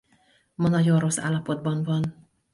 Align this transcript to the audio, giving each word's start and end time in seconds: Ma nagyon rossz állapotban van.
Ma 0.55 0.67
nagyon 0.69 0.99
rossz 0.99 1.17
állapotban 1.17 1.83
van. 1.83 2.29